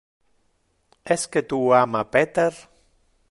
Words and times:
Esque 1.15 1.43
tu 1.49 1.59
ama 1.83 2.03
Peter? 2.13 2.51